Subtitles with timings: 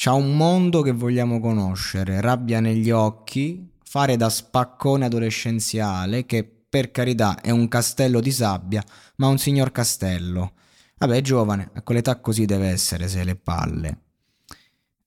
[0.00, 6.92] C'ha un mondo che vogliamo conoscere, rabbia negli occhi, fare da spaccone adolescenziale che per
[6.92, 8.80] carità è un castello di sabbia,
[9.16, 10.52] ma un signor castello.
[10.98, 13.98] Vabbè, è giovane, a quell'età così deve essere se le palle.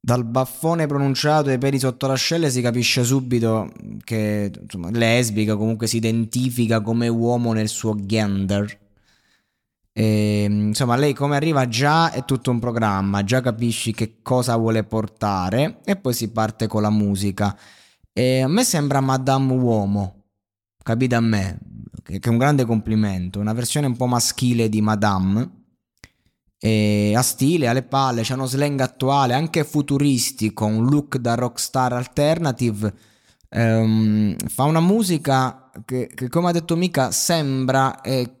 [0.00, 3.70] Dal baffone pronunciato e i peli sotto l'ascelle si capisce subito
[4.02, 8.76] che insomma, lesbica, comunque si identifica come uomo nel suo gender.
[10.00, 14.82] E, insomma, lei come arriva già è tutto un programma, già capisci che cosa vuole
[14.82, 17.54] portare e poi si parte con la musica.
[18.10, 20.24] E a me sembra Madame Uomo,
[20.82, 21.58] capite a me,
[22.02, 25.50] che è un grande complimento, una versione un po' maschile di Madame.
[26.56, 31.92] E a stile, alle palle, c'è uno slang attuale, anche futuristico, un look da rockstar
[31.92, 32.94] alternative.
[33.50, 38.40] Um, fa una musica che, che, come ha detto Mika, sembra eh,